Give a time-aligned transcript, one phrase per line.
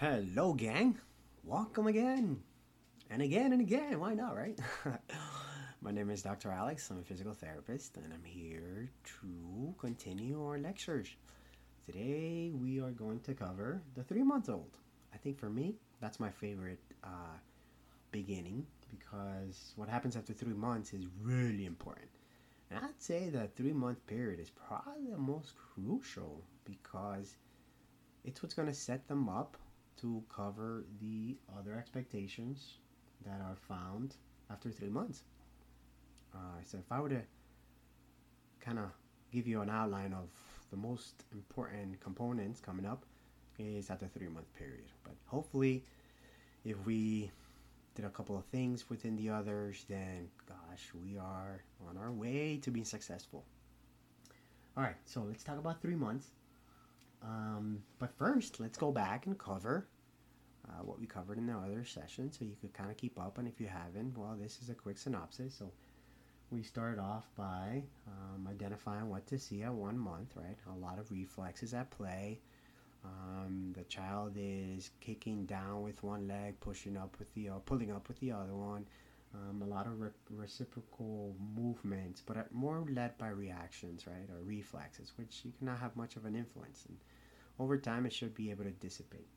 [0.00, 0.96] Hello, gang.
[1.44, 2.40] Welcome again.
[3.10, 4.00] And again and again.
[4.00, 4.58] Why not, right?
[5.82, 6.50] My name is Dr.
[6.50, 6.90] Alex.
[6.90, 11.08] I'm a physical therapist, and I'm here to continue our lectures.
[11.84, 14.78] Today, we are going to cover the three month old.
[15.12, 17.36] I think for me, that's my favorite uh,
[18.10, 22.08] beginning because what happens after three months is really important.
[22.70, 27.36] And I'd say that three month period is probably the most crucial because
[28.24, 29.58] it's what's going to set them up
[30.00, 32.78] to cover the other expectations
[33.24, 34.16] that are found
[34.50, 35.22] after three months.
[36.34, 37.22] Uh, so if I were to
[38.60, 38.90] kind of
[39.32, 40.28] give you an outline of
[40.70, 43.04] the most important components coming up
[43.58, 44.86] is at the three month period.
[45.04, 45.84] But hopefully,
[46.64, 47.30] if we
[47.94, 52.58] did a couple of things within the others, then gosh, we are on our way
[52.62, 53.44] to being successful.
[54.76, 56.28] All right, so let's talk about three months.
[57.22, 59.86] Um, but first, let's go back and cover
[60.68, 63.38] uh, what we covered in the other session so you could kind of keep up.
[63.38, 65.54] And if you haven't, well, this is a quick synopsis.
[65.58, 65.70] So
[66.50, 70.56] we started off by um, identifying what to see at one month, right?
[70.74, 72.40] A lot of reflexes at play.
[73.04, 77.90] Um, the child is kicking down with one leg, pushing up with the, uh, pulling
[77.90, 78.86] up with the other one.
[79.32, 85.12] Um, a lot of re- reciprocal movements, but more led by reactions, right, or reflexes,
[85.16, 86.84] which you cannot have much of an influence.
[86.88, 86.98] And
[87.60, 89.28] over time, it should be able to dissipate.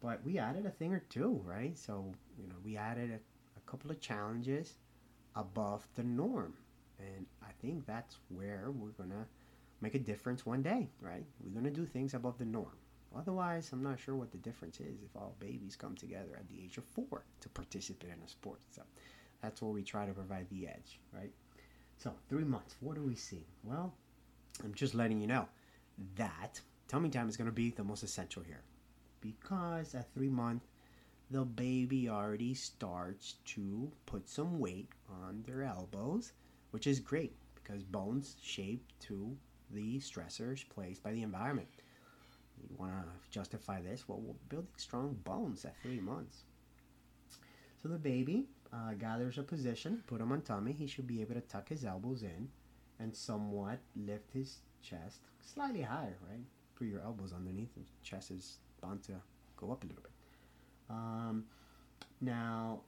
[0.00, 1.76] But we added a thing or two, right?
[1.76, 3.16] So you know, we added a,
[3.58, 4.74] a couple of challenges
[5.34, 6.54] above the norm,
[6.98, 9.26] and I think that's where we're gonna
[9.80, 11.24] make a difference one day, right?
[11.42, 12.78] We're gonna do things above the norm.
[13.16, 16.62] Otherwise, I'm not sure what the difference is if all babies come together at the
[16.62, 18.60] age of four to participate in a sport.
[18.70, 18.82] So
[19.42, 21.32] that's where we try to provide the edge, right?
[21.98, 23.46] So, three months, what do we see?
[23.64, 23.94] Well,
[24.62, 25.48] I'm just letting you know
[26.16, 28.62] that tummy time is going to be the most essential here
[29.20, 30.66] because at three months,
[31.30, 36.32] the baby already starts to put some weight on their elbows,
[36.70, 39.36] which is great because bones shape to
[39.72, 41.68] the stressors placed by the environment.
[42.62, 44.08] You want to justify this?
[44.08, 46.44] Well, we're building strong bones at three months.
[47.82, 50.72] So the baby uh, gathers a position, put him on tummy.
[50.72, 52.48] He should be able to tuck his elbows in
[52.98, 56.44] and somewhat lift his chest slightly higher, right?
[56.76, 59.12] Put your elbows underneath, the chest is bound to
[59.56, 60.12] go up a little bit.
[60.90, 61.44] Um,
[62.20, 62.80] now,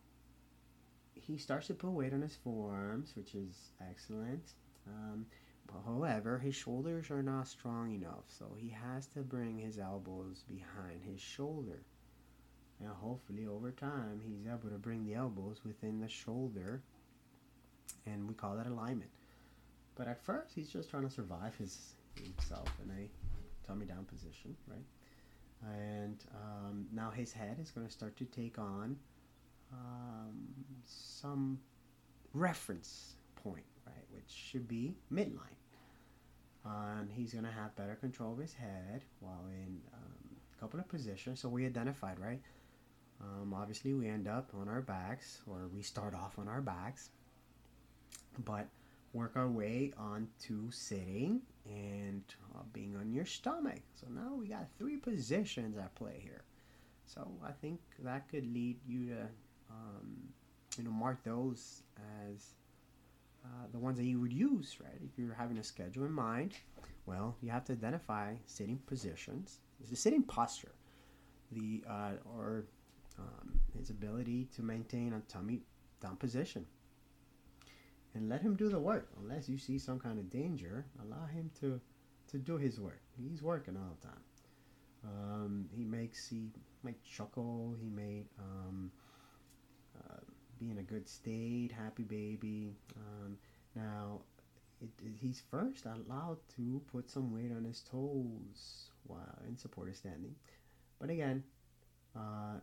[1.15, 4.53] he starts to put weight on his forearms, which is excellent.
[4.87, 5.27] Um,
[5.87, 11.03] however, his shoulders are not strong enough, so he has to bring his elbows behind
[11.05, 11.81] his shoulder.
[12.81, 16.81] And hopefully, over time, he's able to bring the elbows within the shoulder,
[18.07, 19.11] and we call that alignment.
[19.97, 23.38] But at first, he's just trying to survive his himself and a
[23.69, 24.87] tummy down position, right?
[25.63, 28.97] And um, now his head is going to start to take on
[29.73, 30.49] um,
[30.85, 31.59] some
[32.33, 35.59] reference point, right, which should be midline.
[36.65, 40.81] And he's going to have better control of his head while in um, a couple
[40.81, 41.41] of positions.
[41.41, 42.41] So we identified, right?
[43.21, 47.11] Um, obviously, we end up on our backs, or we start off on our backs,
[48.45, 48.69] but
[49.13, 52.23] work our way onto sitting and
[52.55, 53.81] uh, being on your stomach.
[53.95, 56.45] So now we got three positions at play here.
[57.07, 59.29] So I think that could lead you to,
[59.71, 60.29] um,
[60.77, 61.83] you know, mark those
[62.29, 62.55] as
[63.45, 65.01] uh, the ones that you would use, right?
[65.03, 66.53] If you're having a schedule in mind,
[67.07, 70.75] well, you have to identify sitting positions, the sitting posture,
[71.53, 72.67] the uh, or
[73.19, 75.63] um, his ability to maintain a tummy
[76.03, 76.67] down position.
[78.19, 79.09] And let him do the work.
[79.23, 81.81] Unless you see some kind of danger, allow him to,
[82.33, 83.01] to do his work.
[83.17, 84.25] He's working all the time.
[85.05, 86.51] Um, he makes he
[86.83, 87.77] might chuckle.
[87.81, 88.91] He may um,
[89.97, 90.17] uh,
[90.59, 92.75] be in a good state, happy baby.
[92.97, 93.39] Um,
[93.77, 94.23] now,
[94.81, 99.97] it, it, he's first allowed to put some weight on his toes while in supported
[99.97, 100.35] standing.
[100.99, 101.45] But again,
[102.17, 102.59] uh,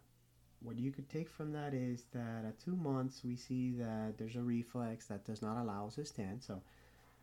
[0.61, 4.35] what you could take from that is that at two months we see that there's
[4.35, 6.43] a reflex that does not allow us to stand.
[6.43, 6.61] So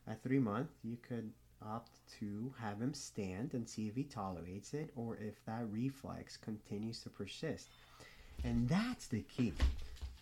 [0.06, 1.30] at three months you could
[1.64, 6.36] opt to have him stand and see if he tolerates it or if that reflex
[6.36, 7.68] continues to persist.
[8.44, 9.52] And that's the key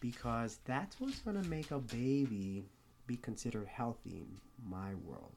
[0.01, 2.65] because that's what's going to make a baby
[3.07, 5.33] be considered healthy in my world.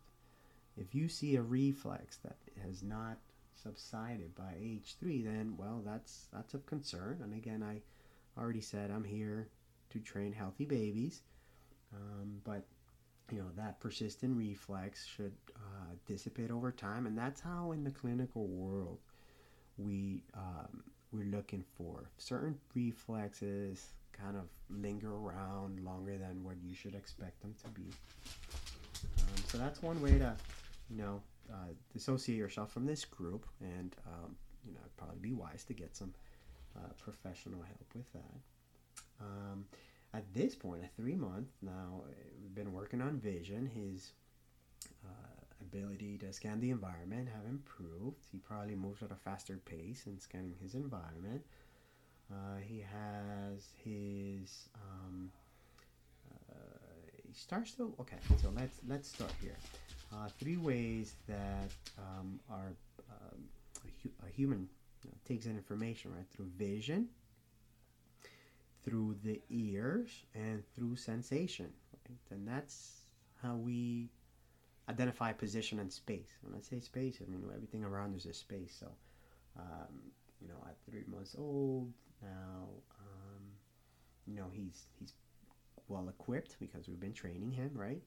[0.77, 2.35] If you see a reflex that
[2.65, 3.17] has not
[3.61, 7.19] subsided by age three, then well, that's that's of concern.
[7.23, 7.81] And again, I
[8.39, 9.49] already said I'm here
[9.91, 11.21] to train healthy babies,
[11.93, 12.65] um, but
[13.31, 17.91] you know that persistent reflex should uh, dissipate over time, and that's how in the
[17.91, 18.99] clinical world
[19.77, 22.09] we um, we're looking for.
[22.17, 27.89] Certain reflexes kind of linger around longer than what you should expect them to be.
[29.19, 30.35] Um, so that's one way to,
[30.89, 34.35] you know, uh, dissociate yourself from this group, and um,
[34.65, 36.13] you know, it'd probably be wise to get some
[36.75, 38.39] uh, professional help with that.
[39.21, 39.65] Um,
[40.13, 42.03] at this point, at three months now,
[42.41, 43.65] we've been working on vision.
[43.65, 44.11] His
[45.05, 48.23] uh, ability to scan the environment have improved.
[48.31, 51.43] He probably moves at a faster pace in scanning his environment.
[52.31, 54.69] Uh, he has his.
[54.75, 55.31] Um,
[56.31, 56.55] uh,
[57.27, 57.93] he starts to.
[57.99, 59.57] Okay, so let's let's start here.
[60.13, 62.73] Uh, three ways that um, our
[63.09, 63.39] um,
[63.85, 64.69] a, hu- a human
[65.03, 67.09] you know, takes in information right through vision,
[68.83, 71.69] through the ears, and through sensation.
[72.09, 72.17] Right?
[72.31, 73.01] And that's
[73.41, 74.09] how we
[74.89, 76.29] identify position and space.
[76.41, 78.75] When I say space, I mean everything around us is space.
[78.79, 78.87] So,
[79.59, 80.11] um,
[80.41, 82.69] you know, at three months old now,
[82.99, 83.43] um,
[84.27, 85.13] you know he's he's
[85.89, 88.01] well equipped because we've been training him, right?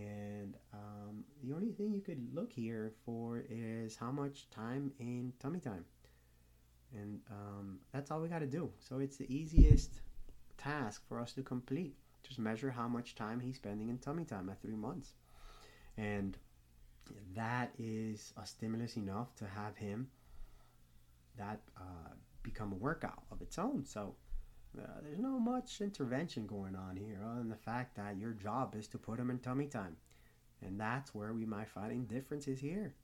[0.00, 5.32] And um, the only thing you could look here for is how much time in
[5.40, 5.84] tummy time,
[6.92, 8.70] and um, that's all we got to do.
[8.78, 10.00] So it's the easiest
[10.58, 11.94] task for us to complete.
[12.22, 15.14] Just measure how much time he's spending in tummy time at three months
[15.96, 16.36] and
[17.34, 20.08] that is a stimulus enough to have him
[21.38, 22.12] that uh,
[22.42, 23.84] become a workout of its own.
[23.84, 24.14] So
[24.78, 28.74] uh, there's no much intervention going on here, other than the fact that your job
[28.74, 29.96] is to put him in tummy time,
[30.64, 32.94] and that's where we might find differences here.